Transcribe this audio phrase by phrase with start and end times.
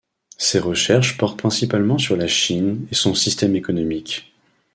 [0.39, 4.33] Ses recherches portent principalement sur la Chine et son système économique.